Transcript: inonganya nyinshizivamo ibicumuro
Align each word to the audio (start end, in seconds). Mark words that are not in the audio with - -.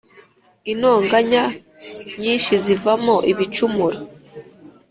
inonganya 0.71 1.43
nyinshizivamo 2.19 3.15
ibicumuro 3.31 3.99